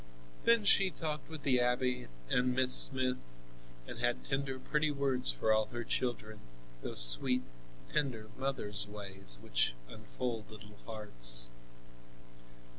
[0.45, 3.35] Then she talked with the abbe and Miss Smith
[3.85, 6.39] and had tender, pretty words for all her children,
[6.81, 7.43] those sweet,
[7.93, 11.51] tender mother's ways which unfold little hearts.